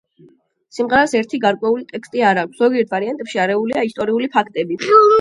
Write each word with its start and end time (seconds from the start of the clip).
სიმღერას 0.77 1.13
ერთი 1.19 1.41
გარკვეული 1.43 1.87
ტექსტი 1.93 2.25
არ 2.31 2.41
აქვს, 2.47 2.65
ზოგიერთ 2.65 2.93
ვარიანტში 2.97 3.45
არეულია 3.47 3.89
ისტორიული 3.93 4.35
ფაქტები. 4.39 4.85